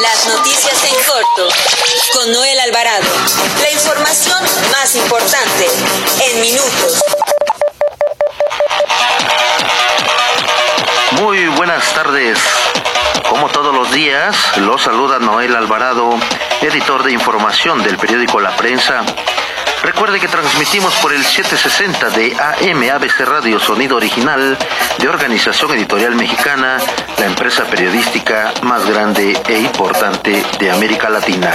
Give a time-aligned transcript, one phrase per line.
[0.00, 1.48] Las noticias en corto
[2.12, 3.06] con Noel Alvarado.
[3.62, 5.66] La información más importante
[6.22, 7.00] en minutos.
[11.12, 12.38] Muy buenas tardes.
[13.30, 16.18] Como todos los días, los saluda Noel Alvarado,
[16.60, 19.02] editor de información del periódico La Prensa.
[19.86, 24.58] Recuerde que transmitimos por el 760 de AM ABC Radio Sonido Original
[24.98, 26.78] de Organización Editorial Mexicana,
[27.16, 31.52] la empresa periodística más grande e importante de América Latina.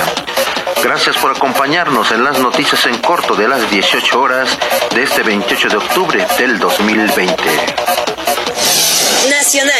[0.81, 4.57] Gracias por acompañarnos en las noticias en corto de las 18 horas
[4.95, 9.00] de este 28 de octubre del 2020.
[9.29, 9.71] Nacional.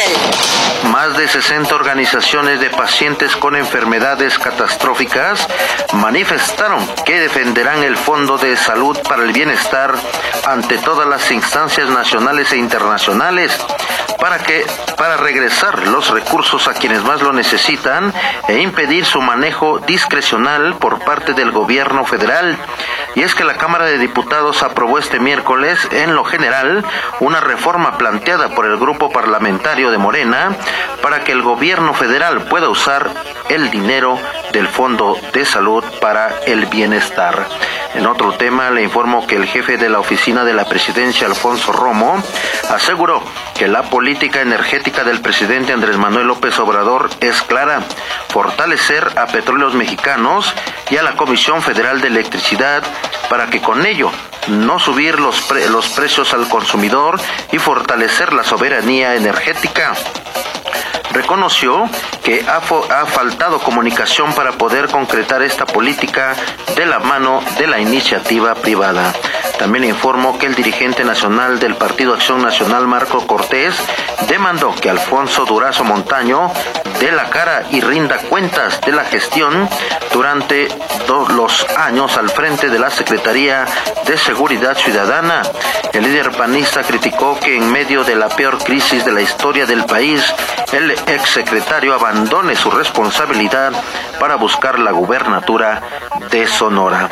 [0.92, 5.48] Más de 60 organizaciones de pacientes con enfermedades catastróficas
[5.94, 9.94] manifestaron que defenderán el Fondo de Salud para el Bienestar
[10.46, 13.58] ante todas las instancias nacionales e internacionales
[14.22, 14.64] para que
[14.96, 18.14] para regresar los recursos a quienes más lo necesitan
[18.46, 22.56] e impedir su manejo discrecional por parte del gobierno federal.
[23.16, 26.84] Y es que la Cámara de Diputados aprobó este miércoles en lo general
[27.18, 30.56] una reforma planteada por el grupo parlamentario de Morena
[31.02, 33.10] para que el gobierno federal pueda usar
[33.48, 34.20] el dinero
[34.52, 37.48] del Fondo de Salud para el Bienestar.
[37.94, 41.72] En otro tema, le informo que el jefe de la oficina de la presidencia, Alfonso
[41.72, 42.22] Romo,
[42.70, 43.22] aseguró
[43.54, 47.82] que la política energética del presidente Andrés Manuel López Obrador es clara,
[48.28, 50.54] fortalecer a petróleos mexicanos
[50.90, 52.82] y a la Comisión Federal de Electricidad
[53.28, 54.10] para que con ello
[54.48, 57.20] no subir los, los precios al consumidor
[57.52, 59.94] y fortalecer la soberanía energética
[61.12, 61.88] reconoció
[62.22, 66.34] que ha, ha, faltado comunicación para poder concretar esta política
[66.76, 69.12] de la mano de la iniciativa privada.
[69.58, 73.74] También informó que el dirigente nacional del Partido Acción Nacional, Marco Cortés,
[74.28, 76.50] demandó que Alfonso Durazo Montaño
[77.02, 79.68] dé la cara y rinda cuentas de la gestión
[80.12, 80.68] durante
[81.34, 83.64] los años al frente de la Secretaría
[84.06, 85.42] de Seguridad Ciudadana.
[85.92, 89.84] El líder panista criticó que en medio de la peor crisis de la historia del
[89.84, 90.22] país,
[90.70, 93.72] el exsecretario abandone su responsabilidad
[94.20, 95.82] para buscar la gubernatura
[96.30, 97.08] de Sonora.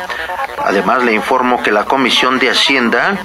[0.65, 3.17] Además, le informo que la Comisión de Hacienda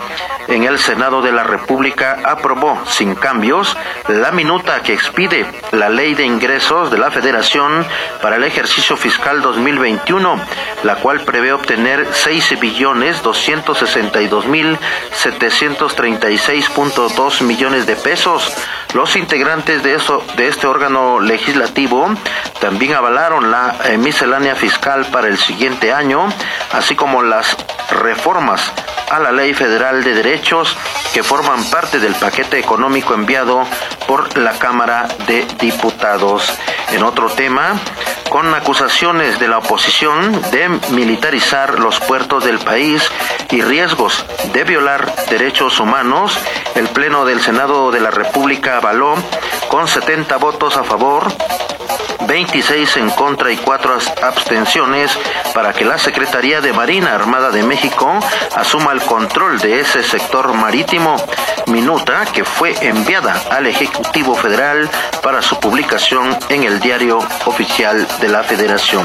[0.48, 3.74] en el Senado de la República aprobó sin cambios
[4.08, 7.86] la minuta que expide la Ley de Ingresos de la Federación
[8.22, 10.40] para el ejercicio fiscal 2021,
[10.84, 14.78] la cual prevé obtener 6 billones 262 mil
[15.12, 18.54] 736.2 millones de pesos.
[18.96, 22.08] Los integrantes de, eso, de este órgano legislativo
[22.62, 26.26] también avalaron la eh, miscelánea fiscal para el siguiente año,
[26.72, 27.58] así como las
[27.90, 28.72] reformas
[29.10, 30.78] a la Ley Federal de Derechos
[31.12, 33.66] que forman parte del paquete económico enviado
[34.06, 36.50] por la Cámara de Diputados.
[36.90, 37.78] En otro tema,
[38.30, 43.02] con acusaciones de la oposición de militarizar los puertos del país
[43.50, 46.38] y riesgos de violar derechos humanos,
[46.74, 49.14] el Pleno del Senado de la República avaló
[49.68, 51.32] con 70 votos a favor
[52.26, 55.16] 26 en contra y 4 abstenciones
[55.54, 58.18] para que la Secretaría de Marina Armada de México
[58.54, 61.16] asuma el control de ese sector marítimo,
[61.66, 64.88] minuta que fue enviada al Ejecutivo Federal
[65.22, 69.04] para su publicación en el Diario Oficial de la Federación.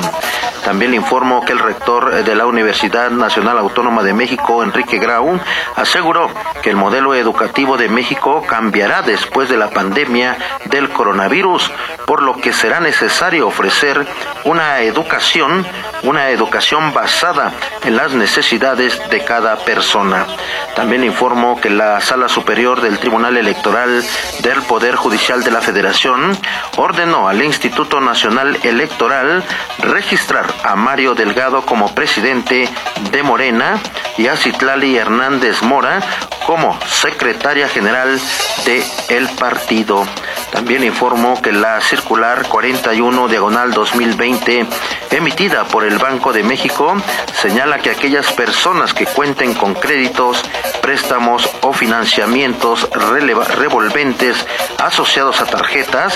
[0.63, 5.39] También le informo que el rector de la Universidad Nacional Autónoma de México, Enrique Grau,
[5.75, 6.29] aseguró
[6.61, 11.72] que el modelo educativo de México cambiará después de la pandemia del coronavirus,
[12.05, 14.05] por lo que será necesario ofrecer
[14.43, 15.66] una educación,
[16.03, 20.28] una educación basada en las necesidades de cada persona.
[20.75, 24.03] También informo que la Sala Superior del Tribunal Electoral
[24.39, 26.38] del Poder Judicial de la Federación
[26.75, 29.41] ordenó al Instituto Nacional Electoral
[29.79, 32.67] registrar a Mario Delgado como presidente
[33.09, 33.79] de Morena
[34.17, 36.01] y a Citlali Hernández Mora
[36.45, 38.19] como secretaria general
[38.66, 40.06] de el partido.
[40.51, 44.67] También informó que la circular 41 diagonal 2020
[45.11, 46.96] emitida por el Banco de México
[47.34, 50.43] señala que aquellas personas que cuenten con créditos,
[50.81, 54.46] préstamos o financiamientos revolventes
[54.78, 56.14] asociados a tarjetas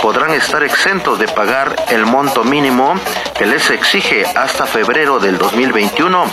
[0.00, 2.94] podrán estar exentos de pagar el monto mínimo
[3.36, 6.24] que les exige hasta febrero del 2021.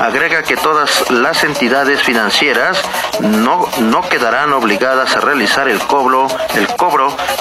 [0.00, 2.80] Agrega que todas las entidades financieras
[3.20, 6.89] no, no quedarán obligadas a realizar el cobro, el cobro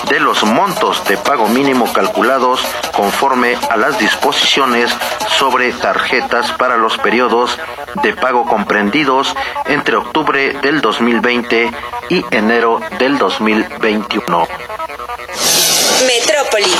[0.10, 2.62] de los montos de pago mínimo calculados
[2.94, 4.96] conforme a las disposiciones
[5.28, 7.58] sobre tarjetas para los periodos
[8.04, 9.36] de pago comprendidos
[9.66, 11.72] entre octubre del 2020
[12.10, 14.48] y enero del 2021.
[16.06, 16.76] Metrópoli.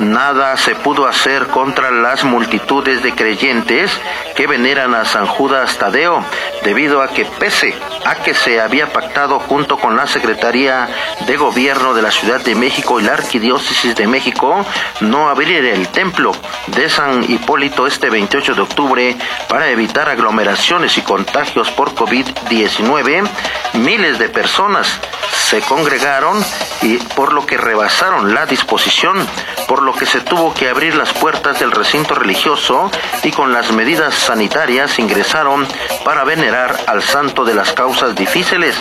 [0.00, 3.90] nada se pudo hacer contra las multitudes de creyentes
[4.34, 6.24] que veneran a San Judas Tadeo,
[6.64, 7.74] debido a que pese
[8.04, 10.88] a que se había pactado junto con la Secretaría
[11.26, 14.64] de Gobierno de la Ciudad de México y la Arquidiócesis de México,
[15.00, 16.32] no abrir el templo
[16.68, 19.16] de San Hipólito este 28 de octubre
[19.48, 23.28] para evitar aglomeraciones y contagios por COVID-19,
[23.74, 25.00] miles de personas
[25.32, 26.42] se congregaron
[26.82, 29.26] y por lo que rebasaron la disposición,
[29.68, 32.90] por lo que se tuvo que abrir las puertas del recinto religioso
[33.22, 35.66] y con las medidas sanitarias ingresaron
[36.04, 38.76] para venerar al santo de las causas difíciles.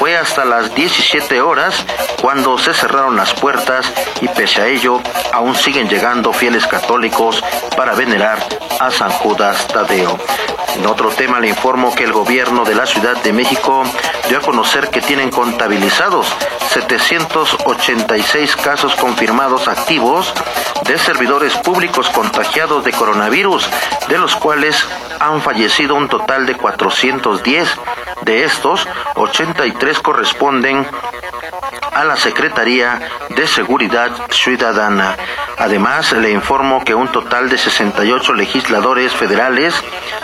[0.00, 1.84] Fue hasta las 17 horas
[2.22, 3.92] cuando se cerraron las puertas
[4.22, 4.98] y pese a ello
[5.30, 7.44] aún siguen llegando fieles católicos
[7.76, 8.38] para venerar
[8.80, 10.18] a San Judas Tadeo.
[10.74, 13.82] En otro tema le informo que el gobierno de la Ciudad de México
[14.30, 16.34] dio a conocer que tienen contabilizados
[16.70, 20.32] 786 casos confirmados activos
[20.86, 23.68] de servidores públicos contagiados de coronavirus,
[24.08, 24.82] de los cuales
[25.18, 27.68] han fallecido un total de 410.
[28.22, 30.86] De estos, 83 corresponden
[31.92, 33.00] a la Secretaría
[33.30, 35.16] de Seguridad Ciudadana.
[35.58, 39.74] Además, le informo que un total de 68 legisladores federales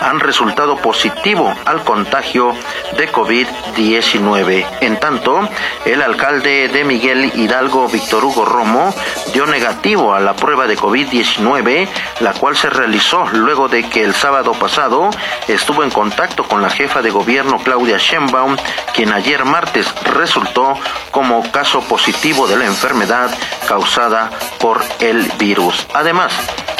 [0.00, 2.54] han resultado positivo al contagio
[2.96, 4.66] de COVID-19.
[4.80, 5.48] En tanto,
[5.84, 8.94] el alcalde de Miguel Hidalgo, Víctor Hugo Romo,
[9.32, 11.88] dio negativo a la prueba de COVID-19,
[12.20, 15.10] la cual se realizó luego de que el sábado pasado
[15.48, 18.56] estuvo en contacto con la jefa de gobierno Claudia Sheinbaum,
[18.94, 20.78] quien ayer martes resultó
[21.10, 23.30] como caso positivo de la enfermedad
[23.66, 24.28] causada
[24.60, 25.86] por el virus.
[25.94, 26.34] Además,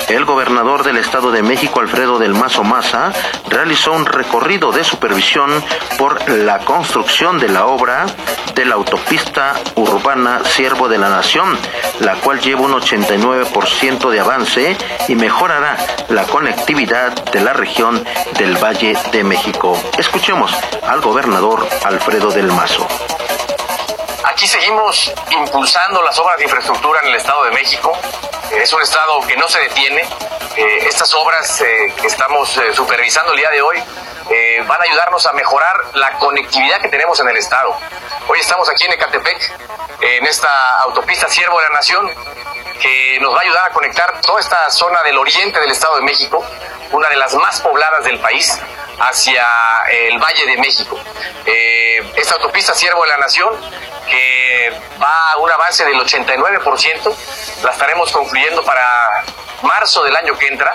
[0.08, 3.10] el gobernador del Estado de México, Alfredo del Mazo Maza,
[3.48, 5.50] realizó un recorrido de supervisión
[5.96, 8.04] por la construcción de la obra
[8.54, 11.56] de la autopista urbana Siervo de la Nación,
[12.00, 14.76] la cual lleva un 89% de avance
[15.08, 15.78] y mejorará
[16.10, 18.04] la conectividad de la región
[18.36, 19.80] del Valle de México.
[19.96, 20.54] Escuchemos
[20.86, 22.86] al gobernador Alfredo del Mazo.
[24.36, 27.96] Aquí seguimos impulsando las obras de infraestructura en el Estado de México.
[28.50, 30.02] Es un Estado que no se detiene.
[30.56, 33.82] Eh, estas obras eh, que estamos eh, supervisando el día de hoy
[34.66, 37.78] van a ayudarnos a mejorar la conectividad que tenemos en el Estado.
[38.28, 39.52] Hoy estamos aquí en Ecatepec,
[40.02, 42.12] en esta autopista Siervo de la Nación,
[42.82, 46.02] que nos va a ayudar a conectar toda esta zona del oriente del Estado de
[46.02, 46.44] México,
[46.90, 48.60] una de las más pobladas del país,
[48.98, 49.46] hacia
[49.90, 50.98] el Valle de México.
[52.16, 53.54] esta autopista Siervo de la Nación
[54.08, 54.72] que
[55.02, 57.16] va a un avance del 89%,
[57.64, 59.24] la estaremos concluyendo para
[59.62, 60.72] marzo del año que entra.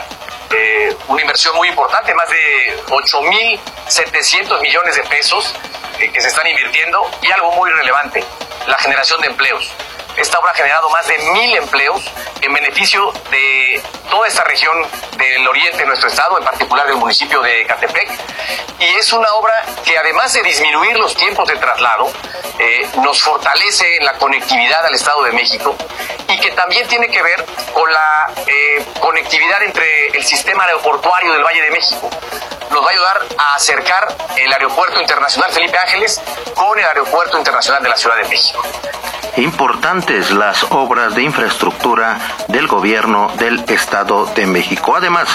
[0.53, 5.55] Eh, una inversión muy importante, más de 8.700 millones de pesos
[5.99, 8.23] eh, que se están invirtiendo y algo muy relevante,
[8.67, 9.71] la generación de empleos.
[10.17, 12.03] Esta obra ha generado más de mil empleos
[12.41, 14.75] en beneficio de toda esta región
[15.17, 18.09] del oriente de nuestro estado, en particular del municipio de Catepec.
[18.79, 19.53] Y es una obra
[19.85, 22.11] que además de disminuir los tiempos de traslado,
[22.59, 25.75] eh, nos fortalece en la conectividad al Estado de México
[26.27, 31.43] y que también tiene que ver con la eh, conectividad entre el sistema aeroportuario del
[31.43, 32.09] Valle de México.
[32.71, 36.21] Nos va a ayudar a acercar el Aeropuerto Internacional Felipe Ángeles
[36.55, 38.63] con el Aeropuerto Internacional de la Ciudad de México
[39.37, 42.19] importantes las obras de infraestructura
[42.49, 44.95] del gobierno del Estado de México.
[44.95, 45.29] Además,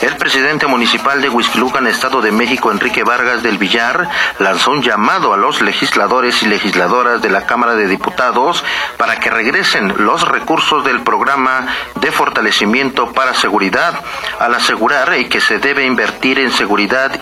[0.00, 4.08] el presidente municipal de Huizquilucan, Estado de México, Enrique Vargas del Villar,
[4.40, 8.64] lanzó un llamado a los legisladores y legisladoras de la Cámara de Diputados
[8.96, 13.94] para que regresen los recursos del programa de fortalecimiento para seguridad,
[14.40, 16.75] al asegurar que se debe invertir en seguridad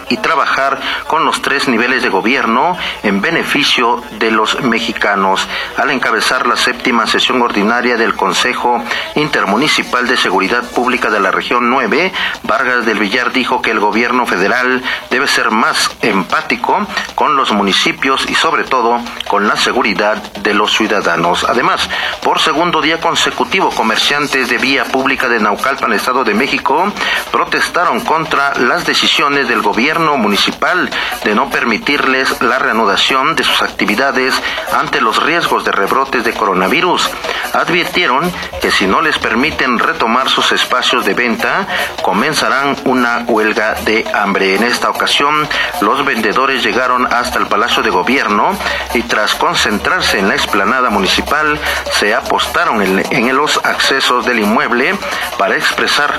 [0.09, 5.47] y trabajar con los tres niveles de gobierno en beneficio de los mexicanos.
[5.77, 8.83] Al encabezar la séptima sesión ordinaria del Consejo
[9.15, 14.27] Intermunicipal de Seguridad Pública de la Región 9, Vargas del Villar dijo que el gobierno
[14.27, 20.55] federal debe ser más empático con los municipios y sobre todo con la seguridad de
[20.55, 21.45] los ciudadanos.
[21.49, 21.89] Además,
[22.23, 26.93] por segundo día consecutivo, comerciantes de vía pública de Naucalpan, Estado de México,
[27.31, 30.91] protestaron contra las decisiones del gobierno municipal
[31.25, 34.35] de no permitirles la reanudación de sus actividades
[34.73, 37.11] ante los riesgos de rebrote de coronavirus.
[37.53, 41.67] Advirtieron que si no les permiten retomar sus espacios de venta,
[42.03, 44.57] comenzarán una huelga de hambre.
[44.57, 45.49] En esta ocasión,
[45.81, 48.57] los vendedores llegaron hasta el Palacio de Gobierno
[48.95, 51.59] y tras concentrarse en la explanada municipal,
[51.93, 54.97] se apostaron en los accesos del inmueble
[55.39, 56.19] para expresar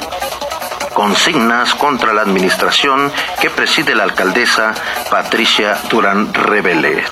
[0.95, 3.11] consignas contra la administración
[3.41, 4.73] que preside la alcaldesa
[5.11, 7.11] Patricia Durán Reveles.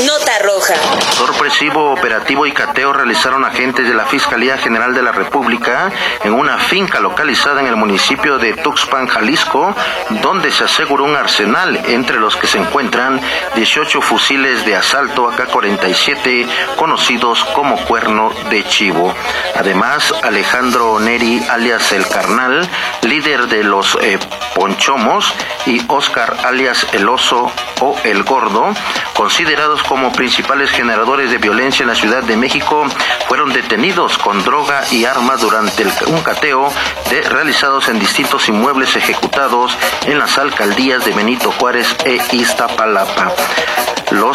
[0.00, 0.74] Nota roja.
[1.12, 5.92] Sorpresivo operativo y cateo realizaron agentes de la Fiscalía General de la República
[6.24, 9.76] en una finca localizada en el municipio de Tuxpan, Jalisco,
[10.22, 13.20] donde se aseguró un arsenal entre los que se encuentran
[13.54, 19.14] 18 fusiles de asalto AK-47 conocidos como cuerno de chivo.
[19.54, 22.68] Además, Alejandro Neri, alias El Carnal,
[23.02, 24.18] líder de los eh,
[24.54, 25.32] Ponchomos,
[25.66, 28.72] y Oscar, alias El Oso o El Gordo,
[29.14, 32.84] considerados como principales generadores de violencia en la Ciudad de México,
[33.28, 36.72] fueron detenidos con droga y armas durante un cateo
[37.10, 43.32] de, realizados en distintos inmuebles ejecutados en las alcaldías de Benito Juárez e Iztapalapa.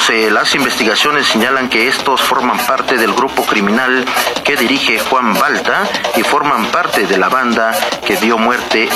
[0.09, 4.05] Eh, las investigaciones señalan que estos forman parte del grupo criminal
[4.43, 5.83] que dirige Juan Balta
[6.15, 8.89] y forman parte de la banda que dio muerte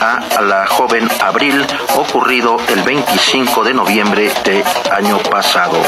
[0.00, 4.62] a, a la joven Abril ocurrido el 25 de noviembre de
[4.92, 5.82] año pasado.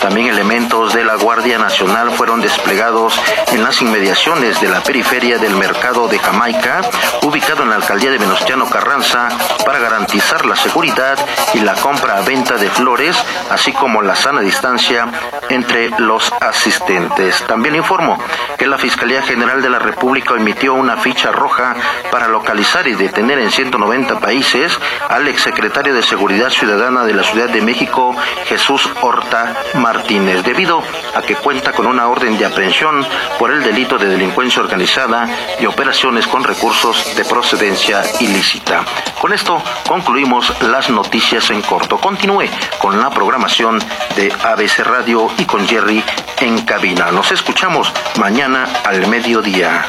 [0.00, 3.20] También elementos de la Guardia Nacional fueron desplegados
[3.52, 6.82] en las inmediaciones de la periferia del mercado de Jamaica,
[7.22, 9.28] ubicado en la alcaldía de Venustiano Carranza,
[9.64, 11.18] para garantizar la seguridad
[11.54, 13.16] y la compra-venta de flores,
[13.50, 15.08] así como la sana distancia
[15.48, 17.42] entre los asistentes.
[17.46, 18.18] También informó
[18.58, 21.74] que la Fiscalía General de la República emitió una ficha roja
[22.10, 27.48] para localizar y detener en 190 países al exsecretario de Seguridad Ciudadana de la Ciudad
[27.48, 28.14] de México,
[28.46, 30.82] Jesús Horta Martínez, debido
[31.14, 33.06] a que cuenta con una orden de aprehensión
[33.38, 38.84] por el delito de delincuencia organizada y operaciones con recursos de procedencia ilícita.
[39.20, 41.98] Con esto concluimos las noticias en corto.
[41.98, 42.48] Continúe
[42.78, 43.78] con la programación
[44.14, 46.02] de ABC Radio y con Jerry
[46.40, 47.10] en cabina.
[47.10, 49.86] Nos escuchamos mañana al mediodía.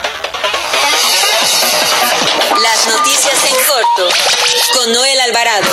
[2.61, 4.09] Las noticias en corto
[4.73, 5.67] con Noel Alvarado.